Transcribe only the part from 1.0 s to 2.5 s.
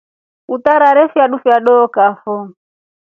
fiatu fya dookafo.